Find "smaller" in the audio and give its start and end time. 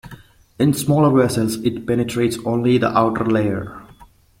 0.73-1.15